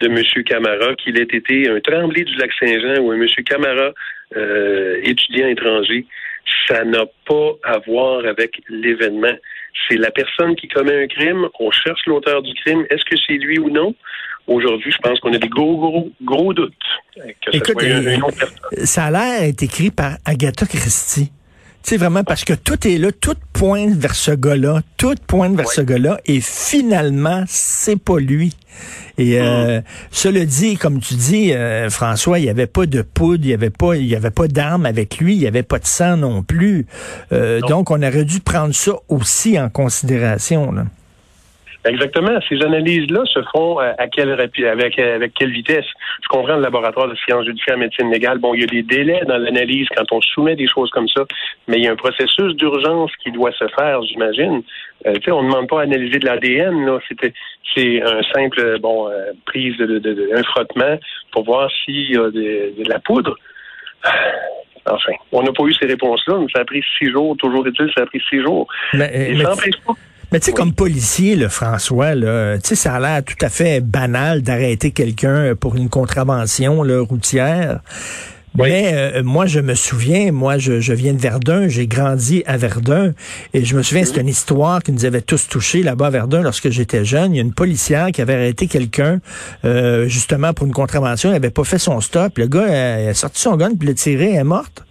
de 0.01 0.07
M. 0.07 0.43
Camara, 0.43 0.95
qu'il 0.95 1.17
ait 1.17 1.23
été 1.23 1.69
un 1.69 1.79
tremblé 1.79 2.23
du 2.23 2.35
lac 2.35 2.51
Saint-Jean 2.59 3.01
ou 3.01 3.11
un 3.11 3.21
M. 3.21 3.27
Camara 3.45 3.91
euh, 4.35 4.99
étudiant 5.03 5.47
étranger. 5.47 6.05
Ça 6.67 6.83
n'a 6.83 7.05
pas 7.25 7.51
à 7.63 7.77
voir 7.79 8.25
avec 8.25 8.61
l'événement 8.67 9.35
c'est 9.87 9.97
la 9.97 10.11
personne 10.11 10.55
qui 10.55 10.67
commet 10.67 11.03
un 11.03 11.07
crime, 11.07 11.47
on 11.59 11.71
cherche 11.71 12.01
l'auteur 12.05 12.41
du 12.41 12.53
crime, 12.53 12.85
est-ce 12.89 13.03
que 13.05 13.15
c'est 13.27 13.33
lui 13.33 13.59
ou 13.59 13.69
non? 13.69 13.95
Aujourd'hui, 14.47 14.91
je 14.91 14.97
pense 14.97 15.19
qu'on 15.19 15.33
a 15.33 15.37
des 15.37 15.47
gros, 15.47 15.77
gros, 15.77 16.11
gros 16.21 16.53
doutes. 16.53 16.73
Que 17.15 17.55
Écoute, 17.55 17.81
ça, 17.81 18.85
ça 18.85 19.03
a 19.05 19.11
l'air 19.11 19.43
être 19.43 19.63
écrit 19.63 19.89
par 19.89 20.17
Agatha 20.25 20.65
Christie. 20.65 21.31
C'est 21.81 21.97
vraiment 21.97 22.23
parce 22.23 22.43
que 22.45 22.53
tout 22.53 22.87
est 22.87 22.97
là, 22.97 23.11
tout 23.11 23.35
pointe 23.63 23.95
vers 23.95 24.13
ce 24.13 24.31
gars-là, 24.31 24.81
tout 24.97 25.15
pointe 25.25 25.55
vers 25.55 25.69
ce 25.69 25.79
gars-là, 25.79 26.19
et 26.25 26.41
finalement, 26.41 27.45
c'est 27.47 27.95
pas 27.95 28.19
lui. 28.19 28.53
Et 29.17 29.39
euh, 29.39 29.79
mm. 29.79 29.83
cela 30.11 30.43
dit, 30.43 30.75
comme 30.75 30.99
tu 30.99 31.13
dis, 31.13 31.53
euh, 31.53 31.89
François, 31.89 32.39
il 32.39 32.41
n'y 32.41 32.49
avait 32.49 32.67
pas 32.67 32.85
de 32.85 33.01
poudre, 33.01 33.45
il 33.45 33.47
n'y 33.47 33.53
avait 33.53 33.69
pas, 33.69 33.95
il 33.95 34.05
y 34.05 34.17
avait 34.17 34.31
pas 34.31 34.49
d'armes 34.49 34.85
avec 34.85 35.17
lui, 35.17 35.35
il 35.35 35.39
n'y 35.39 35.47
avait 35.47 35.63
pas 35.63 35.79
de 35.79 35.85
sang 35.85 36.17
non 36.17 36.43
plus. 36.43 36.87
Euh, 37.31 37.61
donc, 37.61 37.89
on 37.89 38.03
aurait 38.03 38.25
dû 38.25 38.41
prendre 38.41 38.75
ça 38.75 38.91
aussi 39.07 39.57
en 39.57 39.69
considération. 39.69 40.73
Là. 40.73 40.83
Exactement. 41.85 42.39
Ces 42.47 42.61
analyses-là 42.63 43.23
se 43.25 43.41
font 43.53 43.79
euh, 43.79 43.91
à 43.97 44.07
quelle 44.07 44.31
avec, 44.31 44.57
avec 44.97 45.33
quelle 45.33 45.51
vitesse? 45.51 45.85
Je 46.21 46.27
comprends 46.29 46.55
le 46.55 46.61
laboratoire 46.61 47.09
de 47.09 47.15
sciences 47.15 47.45
judiciaires 47.45 47.77
médecine 47.77 48.09
légale. 48.09 48.37
Bon, 48.37 48.53
il 48.53 48.61
y 48.61 48.63
a 48.63 48.67
des 48.67 48.83
délais 48.83 49.21
dans 49.27 49.37
l'analyse 49.37 49.87
quand 49.95 50.09
on 50.11 50.21
soumet 50.21 50.55
des 50.55 50.67
choses 50.67 50.89
comme 50.91 51.09
ça, 51.09 51.25
mais 51.67 51.77
il 51.77 51.83
y 51.83 51.87
a 51.87 51.91
un 51.91 51.97
processus 51.97 52.55
d'urgence 52.55 53.11
qui 53.21 53.31
doit 53.31 53.51
se 53.51 53.67
faire, 53.75 54.01
j'imagine. 54.03 54.63
Euh, 55.05 55.13
tu 55.15 55.23
sais, 55.23 55.31
on 55.31 55.43
ne 55.43 55.49
demande 55.49 55.67
pas 55.67 55.81
à 55.81 55.83
analyser 55.83 56.19
de 56.19 56.25
l'ADN. 56.25 56.85
Là, 56.85 56.99
c'était 57.09 57.33
c'est 57.75 58.01
un 58.01 58.21
simple 58.33 58.79
bon 58.79 59.09
euh, 59.09 59.31
prise 59.45 59.75
de, 59.77 59.99
de, 59.99 60.29
un 60.35 60.43
frottement 60.43 60.97
pour 61.31 61.43
voir 61.43 61.69
s'il 61.83 62.11
y 62.11 62.17
a 62.17 62.29
de, 62.29 62.81
de 62.81 62.89
la 62.89 62.99
poudre. 62.99 63.35
Enfin, 64.85 65.13
on 65.31 65.41
n'a 65.41 65.53
pas 65.53 65.63
eu 65.63 65.73
ces 65.73 65.85
réponses-là, 65.85 66.39
mais 66.39 66.47
ça 66.53 66.59
a 66.59 66.65
pris 66.65 66.83
six 66.99 67.09
jours. 67.09 67.37
Toujours 67.37 67.65
est-il, 67.65 67.89
ça 67.95 68.03
a 68.03 68.05
pris 68.05 68.21
six 68.29 68.41
jours. 68.41 68.67
Mais, 68.93 69.29
Et 69.29 69.33
mais... 69.33 69.43
pas 69.43 69.55
mais 70.33 70.39
tu 70.39 70.47
sais, 70.47 70.51
comme 70.51 70.73
policier, 70.73 71.35
le 71.35 71.47
François, 71.47 72.15
là, 72.15 72.57
ça 72.63 72.95
a 72.95 72.99
l'air 72.99 73.23
tout 73.23 73.35
à 73.39 73.49
fait 73.49 73.81
banal 73.81 74.41
d'arrêter 74.41 74.89
quelqu'un 74.89 75.53
pour 75.53 75.75
une 75.75 75.89
contravention 75.89 76.81
là, 76.81 77.01
routière. 77.01 77.81
Mais 78.55 78.91
euh, 78.95 79.21
moi, 79.21 79.45
je 79.45 79.59
me 79.59 79.75
souviens, 79.75 80.31
moi, 80.31 80.57
je, 80.57 80.79
je 80.79 80.91
viens 80.93 81.13
de 81.13 81.19
Verdun, 81.19 81.67
j'ai 81.67 81.85
grandi 81.85 82.41
à 82.47 82.57
Verdun, 82.57 83.13
et 83.53 83.63
je 83.63 83.77
me 83.77 83.83
souviens, 83.83 84.05
c'est 84.05 84.19
une 84.19 84.27
histoire 84.27 84.81
qui 84.81 84.91
nous 84.91 85.05
avait 85.05 85.21
tous 85.21 85.47
touchés 85.47 85.83
là-bas 85.83 86.07
à 86.07 86.09
Verdun 86.09 86.41
lorsque 86.41 86.71
j'étais 86.71 87.05
jeune. 87.05 87.35
Il 87.35 87.37
y 87.37 87.39
a 87.39 87.43
une 87.43 87.53
policière 87.53 88.07
qui 88.07 88.19
avait 88.19 88.33
arrêté 88.33 88.65
quelqu'un, 88.65 89.19
euh, 89.65 90.07
justement, 90.07 90.53
pour 90.53 90.65
une 90.65 90.73
contravention, 90.73 91.29
il 91.29 91.33
n'avait 91.33 91.51
pas 91.51 91.63
fait 91.63 91.77
son 91.77 92.01
stop. 92.01 92.39
Le 92.39 92.47
gars 92.47 93.09
a 93.09 93.13
sorti 93.13 93.39
son 93.39 93.55
gun, 93.55 93.75
puis 93.77 93.87
l'a 93.87 93.93
tiré, 93.93 94.31
elle 94.31 94.39
est 94.39 94.43
morte. 94.43 94.83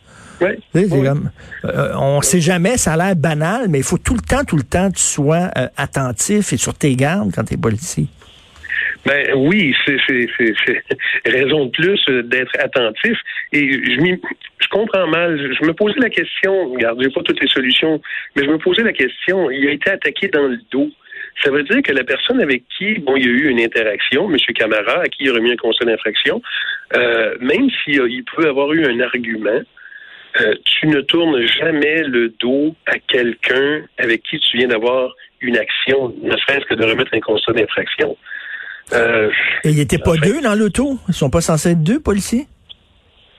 Euh, 1.64 1.92
on 1.98 2.18
ne 2.18 2.22
sait 2.22 2.40
jamais, 2.40 2.76
ça 2.76 2.92
a 2.92 2.96
l'air 2.96 3.16
banal, 3.16 3.66
mais 3.68 3.78
il 3.78 3.84
faut 3.84 3.98
tout 3.98 4.14
le 4.14 4.20
temps, 4.20 4.44
tout 4.44 4.56
le 4.56 4.62
temps 4.62 4.90
que 4.90 4.96
tu 4.96 5.02
sois 5.02 5.50
euh, 5.56 5.68
attentif 5.76 6.52
et 6.52 6.56
sur 6.56 6.74
tes 6.74 6.94
gardes 6.96 7.30
quand 7.34 7.44
tu 7.44 7.54
es 7.54 7.56
policier. 7.56 8.06
Ben 9.04 9.34
oui, 9.34 9.74
c'est 9.86 9.96
raison 11.26 11.66
de 11.66 11.70
plus 11.70 12.00
euh, 12.08 12.22
d'être 12.22 12.56
attentif. 12.58 13.16
Et 13.52 13.72
je, 13.72 14.16
je 14.60 14.68
comprends 14.70 15.06
mal. 15.08 15.38
Je 15.60 15.66
me 15.66 15.72
posais 15.72 15.98
la 15.98 16.10
question, 16.10 16.72
regarde, 16.72 17.00
j'ai 17.02 17.10
pas 17.10 17.22
toutes 17.22 17.40
les 17.40 17.48
solutions, 17.48 18.00
mais 18.36 18.44
je 18.44 18.50
me 18.50 18.58
posais 18.58 18.82
la 18.82 18.92
question, 18.92 19.50
il 19.50 19.66
a 19.68 19.72
été 19.72 19.90
attaqué 19.90 20.28
dans 20.28 20.46
le 20.46 20.58
dos. 20.70 20.90
Ça 21.42 21.50
veut 21.50 21.62
dire 21.64 21.82
que 21.82 21.92
la 21.92 22.04
personne 22.04 22.40
avec 22.40 22.62
qui, 22.76 22.94
bon, 23.00 23.16
il 23.16 23.24
y 23.24 23.28
a 23.28 23.32
eu 23.32 23.48
une 23.48 23.60
interaction, 23.60 24.30
M. 24.30 24.36
Camara, 24.54 25.00
à 25.00 25.08
qui 25.08 25.24
il 25.24 25.30
a 25.30 25.32
remis 25.32 25.50
un 25.50 25.56
conseil 25.56 25.86
d'infraction, 25.86 26.42
même 27.40 27.68
s'il 27.82 28.24
peut 28.36 28.46
avoir 28.46 28.72
eu 28.72 28.84
un 28.84 29.00
argument, 29.00 29.62
euh, 30.40 30.54
tu 30.64 30.86
ne 30.86 31.00
tournes 31.02 31.44
jamais 31.46 32.02
le 32.04 32.30
dos 32.40 32.74
à 32.86 32.98
quelqu'un 32.98 33.82
avec 33.98 34.22
qui 34.22 34.38
tu 34.38 34.58
viens 34.58 34.68
d'avoir 34.68 35.14
une 35.40 35.56
action, 35.56 36.14
ne 36.22 36.36
serait-ce 36.36 36.64
que 36.66 36.74
de 36.74 36.84
remettre 36.84 37.12
un 37.14 37.20
constat 37.20 37.52
d'infraction. 37.52 38.16
Euh, 38.92 39.30
Et 39.64 39.70
il 39.70 39.76
n'était 39.76 39.98
pas 39.98 40.16
deux 40.16 40.40
dans 40.40 40.54
l'auto? 40.54 40.98
Ils 41.08 41.14
sont 41.14 41.30
pas 41.30 41.40
censés 41.40 41.70
être 41.70 41.82
deux 41.82 42.00
policiers? 42.00 42.46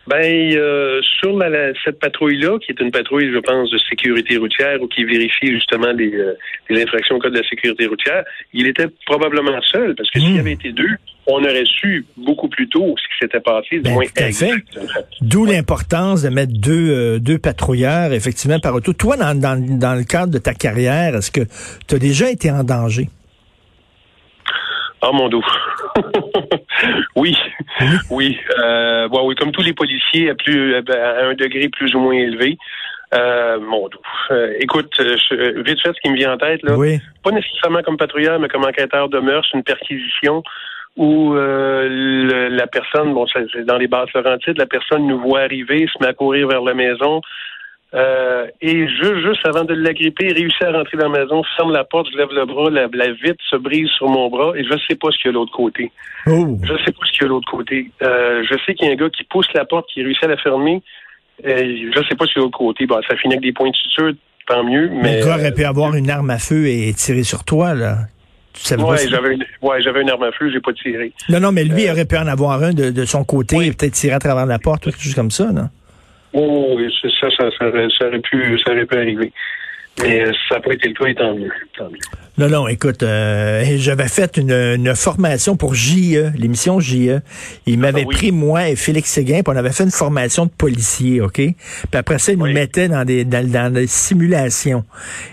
Ben, 0.06 0.54
euh, 0.58 1.02
sur 1.02 1.40
cette 1.86 2.00
patrouille-là, 2.00 2.60
qui 2.60 2.74
est 2.74 2.80
une 2.82 2.92
patrouille, 2.92 3.32
je 3.32 3.40
pense, 3.40 3.72
de 3.72 3.78
sécurité 3.78 4.36
routière 4.36 4.82
ou 4.82 4.88
qui 4.88 5.06
vérifie 5.06 5.48
justement 5.48 5.94
les, 5.94 6.14
euh, 6.14 6.36
infractions 6.70 7.16
au 7.16 7.20
code 7.20 7.32
de 7.32 7.40
la 7.40 7.48
sécurité 7.48 7.86
routière, 7.86 8.26
il 8.52 8.68
était 8.68 8.88
probablement 9.06 9.62
seul, 9.62 9.96
parce 9.96 10.10
que 10.12 10.20
s'il 10.20 10.32
y 10.32 10.38
hmm. 10.38 10.40
avait 10.40 10.52
été 10.52 10.74
deux, 10.74 10.98
on 11.26 11.42
aurait 11.42 11.64
su 11.66 12.06
beaucoup 12.18 12.50
plus 12.50 12.68
tôt 12.68 12.96
ce 12.98 13.04
qui 13.04 13.18
s'était 13.22 13.40
passé, 13.40 13.78
du 13.78 13.82
ben, 13.82 13.94
moins 13.94 14.04
D'où 15.22 15.46
l'importance 15.46 16.24
de 16.24 16.30
mettre 16.30 16.52
deux, 16.54 16.90
euh, 16.90 17.20
deux 17.20 17.40
patrouilleurs, 17.40 18.12
effectivement, 18.12 18.60
par 18.60 18.76
auto. 18.76 18.92
Toi, 18.92 19.16
dans, 19.16 19.40
dans, 19.40 19.58
dans 19.80 19.96
le 19.96 20.04
cadre 20.04 20.34
de 20.34 20.38
ta 20.38 20.54
carrière, 20.54 21.16
est-ce 21.16 21.32
que 21.32 21.42
tu 21.88 21.96
as 21.96 22.00
déjà 22.00 22.30
été 22.30 22.52
en 22.52 22.66
danger? 22.66 23.08
Ah, 25.02 25.12
mon 25.14 25.30
dos. 25.30 25.44
oui, 27.16 27.36
oui. 28.10 28.38
Euh, 28.60 29.08
oui, 29.12 29.36
comme 29.36 29.52
tous 29.52 29.62
les 29.62 29.74
policiers 29.74 30.30
à, 30.30 30.36
plus, 30.36 30.76
à 30.76 31.26
un 31.26 31.34
degré 31.34 31.70
plus 31.70 31.94
ou 31.96 32.00
moins 32.00 32.16
élevé. 32.16 32.58
Euh, 33.14 33.60
mon 33.60 33.90
dos. 33.90 34.02
Euh, 34.32 34.54
écoute, 34.60 34.92
je, 34.98 35.62
vite 35.62 35.80
fait, 35.82 35.94
ce 35.94 36.02
qui 36.02 36.10
me 36.10 36.16
vient 36.16 36.34
en 36.34 36.38
tête, 36.38 36.64
là, 36.64 36.76
pas 37.24 37.32
nécessairement 37.32 37.84
comme 37.84 37.98
patrouilleur, 37.98 38.40
mais 38.40 38.48
comme 38.48 38.66
enquêteur 38.66 39.08
de 39.08 39.20
mœurs, 39.20 39.48
une 39.54 39.64
perquisition 39.64 40.42
où 40.96 41.34
la 41.34 42.68
personne, 42.68 43.14
bon, 43.14 43.26
c'est 43.28 43.66
dans 43.66 43.78
les 43.78 43.88
bases 43.88 44.10
Laurentides, 44.14 44.58
la 44.58 44.66
personne 44.66 45.08
nous 45.08 45.20
voit 45.20 45.42
arriver, 45.42 45.88
se 45.88 46.04
met 46.04 46.10
à 46.10 46.14
courir 46.14 46.48
vers 46.48 46.62
la 46.62 46.74
maison, 46.74 47.22
euh, 47.94 48.48
et 48.60 48.88
je, 48.88 49.22
juste 49.22 49.46
avant 49.46 49.66
de 49.66 49.74
l'agripper, 49.76 50.34
réussit 50.34 50.64
à 50.64 50.72
rentrer 50.72 50.98
dans 50.98 51.10
la 51.10 51.20
maison, 51.20 51.44
ferme 51.56 51.72
la 51.72 51.84
porte, 51.84 52.08
je 52.12 52.18
lève 52.18 52.30
le 52.32 52.46
bras, 52.46 52.70
la, 52.72 52.88
vitre 53.12 53.44
se 53.50 53.56
brise 53.56 53.88
sur 53.90 54.08
mon 54.10 54.30
bras 54.30 54.54
et 54.56 54.64
je 54.64 54.74
ne 54.74 54.80
sais 54.88 54.96
pas 54.96 55.10
ce 55.12 55.18
qu'il 55.18 55.28
y 55.28 55.30
a 55.30 55.32
de 55.32 55.38
l'autre 55.38 55.52
côté. 55.52 55.92
Oh. 56.26 56.58
Je 56.64 56.74
sais 56.84 56.92
pas 56.92 57.06
ce 57.06 57.12
qu'il 57.12 57.22
y 57.22 57.26
a 57.26 57.28
de 57.28 57.30
l'autre 57.30 57.52
côté. 57.52 57.92
Euh, 58.02 58.44
je 58.50 58.56
sais 58.66 58.74
qu'il 58.74 58.88
y 58.88 58.90
a 58.90 58.94
un 58.94 58.96
gars 58.96 59.10
qui 59.10 59.24
pousse 59.26 59.48
la 59.54 59.66
porte, 59.66 59.88
qui 59.94 60.02
réussit 60.02 60.24
à 60.24 60.28
la 60.28 60.38
fermer. 60.38 60.82
Euh, 61.46 61.92
je 61.96 62.02
sais 62.10 62.16
pas 62.16 62.26
sur 62.26 62.42
l'autre 62.42 62.58
côté. 62.58 62.88
Bah, 62.88 63.00
ça 63.08 63.16
finit 63.16 63.36
avec 63.36 63.44
des 63.44 63.54
points 63.54 63.70
de 63.70 63.76
suture, 63.76 64.12
tant 64.48 64.64
mieux. 64.64 64.90
Mais, 64.92 65.20
le 65.20 65.26
gars 65.26 65.36
aurait 65.36 65.54
pu 65.54 65.64
avoir 65.64 65.94
une 65.94 66.10
arme 66.10 66.32
à 66.32 66.40
feu 66.40 66.68
et 66.68 66.92
tirer 66.94 67.24
sur 67.24 67.44
toi, 67.44 67.76
là. 67.76 67.98
Oui, 68.78 68.98
j'avais 69.10 69.34
une, 69.34 69.46
ouais, 69.64 69.82
j'avais 69.82 70.02
une 70.02 70.10
arme 70.12 70.24
à 70.24 70.32
feu, 70.32 70.50
j'ai 70.52 70.60
pas 70.60 70.74
tiré. 70.74 71.12
Non, 71.28 71.40
non, 71.40 71.52
mais 71.52 71.64
lui 71.64 71.90
aurait 71.90 72.06
pu 72.06 72.18
en 72.18 72.28
avoir 72.28 72.62
un 72.62 72.72
de, 72.72 72.92
de 72.92 73.06
son 73.06 73.24
côté 73.24 73.58
et 73.66 73.72
peut-être 73.72 73.94
tirer 73.94 74.14
à 74.14 74.20
travers 74.20 74.46
la 74.46 74.60
porte, 74.60 74.86
ou 74.86 74.92
quelque 74.92 75.02
chose 75.02 75.16
comme 75.16 75.32
ça, 75.32 75.52
non? 75.52 75.70
Oh, 76.34 76.76
oui, 76.76 76.92
ça, 77.02 77.30
ça, 77.30 77.50
ça, 77.58 77.68
aurait 77.68 78.20
pu, 78.20 78.60
ça 78.60 78.72
aurait 78.72 78.86
pu 78.86 78.98
arriver. 78.98 79.32
Mais 80.02 80.26
ça 80.50 80.56
n'a 80.56 80.62
pas 80.62 80.74
été 80.74 80.90
le 80.90 80.96
cas, 80.96 81.06
et 81.06 81.16
tant 81.16 81.36
mieux. 81.36 81.52
Tant 81.78 81.90
mieux. 81.90 82.00
Non, 82.36 82.50
non, 82.50 82.68
écoute, 82.68 83.04
euh, 83.04 83.64
j'avais 83.78 84.08
fait 84.08 84.38
une, 84.38 84.52
une, 84.52 84.96
formation 84.96 85.56
pour 85.56 85.76
JE, 85.76 86.32
l'émission 86.36 86.80
JE. 86.80 87.20
Il 87.68 87.78
m'avait 87.78 88.06
ah 88.10 88.12
pris, 88.12 88.32
moi 88.32 88.70
et 88.70 88.76
Félix 88.76 89.12
Séguin, 89.12 89.44
puis 89.44 89.54
on 89.54 89.56
avait 89.56 89.72
fait 89.72 89.84
une 89.84 89.92
formation 89.92 90.46
de 90.48 90.52
policier, 90.52 91.22
OK? 91.22 91.36
Puis 91.36 91.56
après 91.94 92.18
ça, 92.18 92.32
il 92.32 92.40
nous 92.40 92.52
mettait 92.52 92.88
dans 92.88 93.06
des, 93.06 93.24
dans, 93.24 93.72
des 93.72 93.86
simulations. 93.86 94.84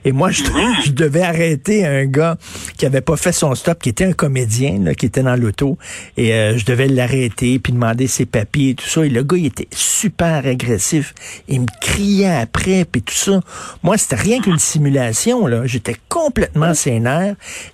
Et 0.05 0.13
moi, 0.13 0.31
je, 0.31 0.43
mhm. 0.43 0.75
je, 0.85 0.91
devais 0.91 1.23
arrêter 1.23 1.87
un 1.87 2.05
gars 2.05 2.37
qui 2.77 2.85
avait 2.85 3.01
pas 3.01 3.17
fait 3.17 3.33
son 3.33 3.55
stop, 3.55 3.79
qui 3.81 3.89
était 3.89 4.05
un 4.05 4.13
comédien, 4.13 4.79
là, 4.83 4.95
qui 4.95 5.07
était 5.07 5.23
dans 5.23 5.37
l'auto. 5.37 5.79
Et 6.19 6.35
euh, 6.35 6.59
je 6.59 6.67
devais 6.67 6.87
l'arrêter, 6.87 7.59
puis 7.61 7.73
demander 7.73 8.09
ses 8.09 8.27
papiers 8.27 8.71
et 8.71 8.75
tout 8.75 8.87
ça. 8.87 9.07
Et 9.07 9.09
le 9.09 9.23
gars, 9.23 9.39
il 9.39 9.47
était 9.47 9.69
super 9.73 10.47
agressif. 10.47 11.15
Il 11.49 11.63
me 11.63 11.67
criait 11.81 12.27
après, 12.27 12.85
puis 12.85 13.01
tout 13.01 13.15
ça. 13.15 13.41
Moi, 13.83 13.97
c'était 13.97 14.17
rien 14.17 14.43
qu'une 14.43 14.59
simulation, 14.59 15.47
là. 15.47 15.63
J'étais 15.65 15.97
complètement 16.11 16.75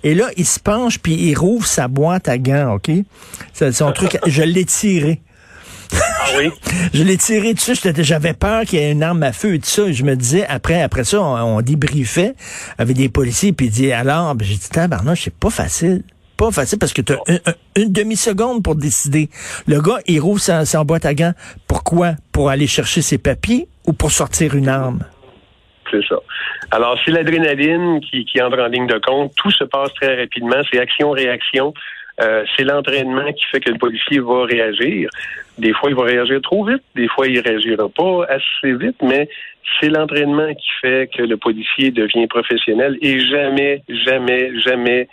et 0.03 0.15
là, 0.15 0.29
il 0.37 0.45
se 0.45 0.59
penche 0.59 0.99
puis 0.99 1.13
il 1.13 1.35
rouvre 1.35 1.65
sa 1.65 1.87
boîte 1.87 2.29
à 2.29 2.37
gants, 2.37 2.75
OK? 2.75 2.91
C'est 3.53 3.71
son 3.71 3.91
truc. 3.91 4.17
Je 4.27 4.43
l'ai 4.43 4.65
tiré. 4.65 5.21
Ah 5.93 6.25
oui? 6.37 6.49
je 6.93 7.03
l'ai 7.03 7.17
tiré 7.17 7.53
dessus. 7.53 7.75
J'avais 7.99 8.33
peur 8.33 8.65
qu'il 8.65 8.79
y 8.79 8.81
ait 8.81 8.91
une 8.91 9.03
arme 9.03 9.23
à 9.23 9.31
feu 9.31 9.55
et 9.55 9.59
tout 9.59 9.69
ça. 9.69 9.89
Je 9.89 10.03
me 10.03 10.15
disais, 10.15 10.45
après, 10.47 10.81
après 10.81 11.05
ça, 11.05 11.21
on, 11.21 11.61
débriefait 11.61 12.35
avec 12.77 12.97
des 12.97 13.07
policiers, 13.07 13.53
puis 13.53 13.67
il 13.67 13.71
dit, 13.71 13.91
alors, 13.93 14.35
ben, 14.35 14.45
j'ai 14.45 14.55
dit, 14.55 14.69
tabarnak, 14.69 15.17
c'est 15.17 15.33
pas 15.33 15.49
facile. 15.49 16.03
Pas 16.35 16.51
facile 16.51 16.77
parce 16.77 16.91
que 16.91 17.01
tu 17.01 17.13
as 17.13 17.55
une 17.75 17.91
demi-seconde 17.91 18.63
pour 18.63 18.75
décider. 18.75 19.29
Le 19.65 19.81
gars, 19.81 19.99
il 20.07 20.19
rouvre 20.19 20.41
sa, 20.41 20.65
sa 20.65 20.83
boîte 20.83 21.05
à 21.05 21.13
gants. 21.13 21.33
Pourquoi? 21.67 22.15
Pour 22.31 22.49
aller 22.49 22.67
chercher 22.67 23.01
ses 23.01 23.17
papiers 23.17 23.67
ou 23.85 23.93
pour 23.93 24.11
sortir 24.11 24.55
une 24.55 24.67
arme? 24.67 24.99
C'est 25.91 26.05
ça. 26.05 26.17
Alors, 26.71 26.99
c'est 27.03 27.11
l'adrénaline 27.11 28.01
qui, 28.01 28.41
entre 28.41 28.59
en 28.59 28.67
ligne 28.67 28.87
de 28.87 28.99
compte. 28.99 29.33
Tout 29.35 29.51
se 29.51 29.63
passe 29.63 29.93
très 29.93 30.19
rapidement. 30.19 30.61
C'est 30.71 30.79
action-réaction. 30.79 31.73
Euh, 32.19 32.43
c'est 32.55 32.63
l'entraînement 32.63 33.31
qui 33.31 33.45
fait 33.45 33.59
que 33.59 33.69
le 33.69 33.77
policier 33.77 34.19
va 34.19 34.45
réagir. 34.45 35.09
Des 35.57 35.73
fois, 35.73 35.89
il 35.89 35.95
va 35.95 36.03
réagir 36.03 36.41
trop 36.41 36.65
vite, 36.65 36.81
des 36.95 37.07
fois, 37.07 37.27
il 37.27 37.39
réagira 37.39 37.87
pas 37.89 38.25
assez 38.25 38.73
vite, 38.73 38.97
mais 39.03 39.29
c'est 39.79 39.89
l'entraînement 39.89 40.51
qui 40.55 40.69
fait 40.81 41.09
que 41.15 41.21
le 41.21 41.37
policier 41.37 41.91
devient 41.91 42.27
professionnel 42.27 42.97
et 43.01 43.19
jamais, 43.19 43.83
jamais, 43.87 44.59
jamais 44.61 45.07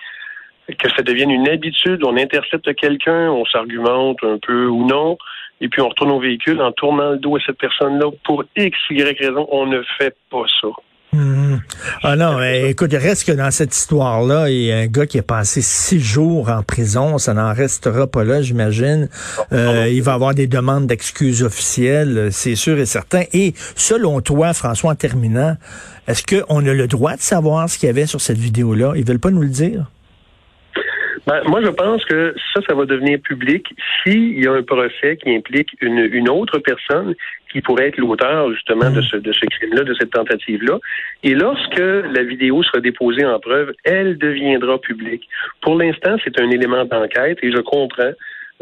que 0.78 0.88
ça 0.96 1.02
devienne 1.02 1.30
une 1.30 1.48
habitude. 1.48 2.02
On 2.04 2.16
intercepte 2.16 2.74
quelqu'un, 2.74 3.30
on 3.30 3.44
s'argumente 3.44 4.18
un 4.22 4.38
peu 4.38 4.66
ou 4.66 4.86
non, 4.86 5.18
et 5.64 5.68
puis 5.68 5.80
on 5.80 5.88
retourne 5.88 6.10
au 6.10 6.20
véhicule 6.20 6.60
en 6.60 6.72
tournant 6.72 7.12
le 7.12 7.16
dos 7.16 7.36
à 7.36 7.38
cette 7.44 7.56
personne-là 7.56 8.10
pour 8.24 8.44
X, 8.54 8.76
Y 8.90 9.18
raison. 9.18 9.48
On 9.50 9.66
ne 9.66 9.80
fait 9.98 10.14
pas 10.30 10.44
ça. 10.60 10.68
Hmm. 11.14 11.56
Ah 12.02 12.16
non, 12.16 12.42
écoute, 12.42 12.92
il 12.92 12.98
reste 12.98 13.26
que 13.26 13.32
dans 13.32 13.50
cette 13.50 13.74
histoire-là, 13.74 14.50
il 14.50 14.62
y 14.62 14.72
a 14.72 14.78
un 14.78 14.86
gars 14.86 15.06
qui 15.06 15.18
a 15.18 15.22
passé 15.22 15.62
six 15.62 16.00
jours 16.00 16.50
en 16.50 16.62
prison, 16.62 17.18
ça 17.18 17.32
n'en 17.32 17.54
restera 17.54 18.06
pas 18.06 18.24
là, 18.24 18.42
j'imagine. 18.42 19.08
Euh, 19.52 19.88
il 19.88 20.02
va 20.02 20.14
avoir 20.14 20.34
des 20.34 20.48
demandes 20.48 20.86
d'excuses 20.86 21.42
officielles, 21.44 22.28
c'est 22.30 22.56
sûr 22.56 22.78
et 22.78 22.86
certain. 22.86 23.22
Et 23.32 23.54
selon 23.76 24.20
toi, 24.20 24.52
François, 24.52 24.90
en 24.90 24.96
terminant, 24.96 25.56
est-ce 26.08 26.24
qu'on 26.24 26.66
a 26.66 26.74
le 26.74 26.88
droit 26.88 27.14
de 27.14 27.22
savoir 27.22 27.70
ce 27.70 27.78
qu'il 27.78 27.86
y 27.86 27.90
avait 27.90 28.06
sur 28.06 28.20
cette 28.20 28.38
vidéo-là? 28.38 28.92
Ils 28.96 29.06
veulent 29.06 29.20
pas 29.20 29.30
nous 29.30 29.42
le 29.42 29.48
dire? 29.48 29.86
Ben, 31.26 31.40
moi, 31.46 31.62
je 31.62 31.70
pense 31.70 32.04
que 32.04 32.34
ça, 32.52 32.60
ça 32.68 32.74
va 32.74 32.84
devenir 32.84 33.18
public 33.18 33.66
s'il 34.02 34.42
y 34.42 34.46
a 34.46 34.52
un 34.52 34.62
procès 34.62 35.16
qui 35.16 35.34
implique 35.34 35.74
une, 35.80 35.98
une 35.98 36.28
autre 36.28 36.58
personne 36.58 37.14
qui 37.50 37.60
pourrait 37.62 37.88
être 37.88 37.98
l'auteur 37.98 38.52
justement 38.52 38.90
de 38.90 39.00
ce, 39.00 39.16
de 39.16 39.32
ce 39.32 39.46
crime-là, 39.46 39.84
de 39.84 39.94
cette 39.94 40.10
tentative-là. 40.10 40.78
Et 41.22 41.34
lorsque 41.34 41.78
la 41.78 42.22
vidéo 42.24 42.62
sera 42.62 42.80
déposée 42.80 43.24
en 43.24 43.38
preuve, 43.38 43.72
elle 43.84 44.18
deviendra 44.18 44.78
publique. 44.78 45.26
Pour 45.62 45.76
l'instant, 45.76 46.16
c'est 46.24 46.38
un 46.40 46.50
élément 46.50 46.84
d'enquête 46.84 47.38
et 47.42 47.52
je 47.52 47.60
comprends 47.60 48.12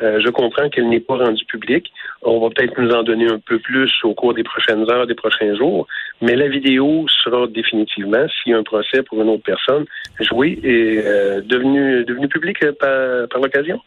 euh, 0.01 0.21
je 0.25 0.31
comprends 0.31 0.71
qu'elle 0.71 0.89
n'est 0.89 1.01
pas 1.01 1.17
rendue 1.17 1.45
publique. 1.45 1.93
On 2.23 2.41
va 2.41 2.49
peut-être 2.49 2.81
nous 2.81 2.91
en 2.93 3.03
donner 3.03 3.27
un 3.31 3.39
peu 3.39 3.59
plus 3.59 3.93
au 4.05 4.15
cours 4.15 4.33
des 4.33 4.43
prochaines 4.43 4.91
heures, 4.91 5.07
des 5.07 5.15
prochains 5.15 5.55
jours, 5.55 5.87
mais 6.23 6.37
la 6.37 6.49
vidéo 6.49 7.05
sera 7.23 7.47
définitivement, 7.49 8.27
s'il 8.29 8.53
y 8.53 8.55
a 8.55 8.59
un 8.59 8.63
procès 8.63 9.03
pour 9.03 9.21
une 9.21 9.29
autre 9.29 9.43
personne, 9.45 9.85
jouée 10.21 10.59
et 10.63 11.03
euh, 11.05 11.41
devenue, 11.45 12.05
devenue 12.05 12.29
publique 12.29 12.65
par, 12.81 13.29
par 13.29 13.41
l'occasion. 13.41 13.81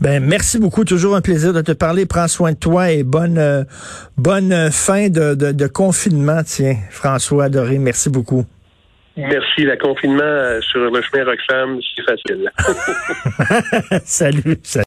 Ben 0.00 0.22
merci 0.22 0.58
beaucoup, 0.58 0.84
toujours 0.84 1.16
un 1.16 1.20
plaisir 1.20 1.52
de 1.52 1.60
te 1.60 1.72
parler. 1.72 2.06
Prends 2.06 2.28
soin 2.28 2.52
de 2.52 2.58
toi 2.58 2.90
et 2.90 3.02
bonne 3.02 3.38
euh, 3.38 3.64
bonne 4.16 4.70
fin 4.70 5.08
de, 5.08 5.34
de, 5.34 5.52
de, 5.52 5.66
confinement. 5.66 6.42
Tiens, 6.44 6.76
François 6.90 7.48
Doré, 7.48 7.78
merci 7.78 8.10
beaucoup. 8.10 8.44
Merci. 9.16 9.62
Le 9.62 9.76
confinement 9.76 10.60
sur 10.62 10.90
le 10.90 11.02
chemin 11.02 11.24
Roxham, 11.24 11.78
c'est 11.94 12.02
facile. 12.04 12.50
salut. 14.04 14.58
salut. 14.62 14.78